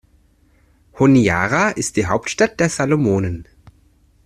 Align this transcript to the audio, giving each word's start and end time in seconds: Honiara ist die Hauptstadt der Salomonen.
Honiara 0.99 1.69
ist 1.69 1.95
die 1.95 2.07
Hauptstadt 2.07 2.59
der 2.59 2.69
Salomonen. 2.69 3.47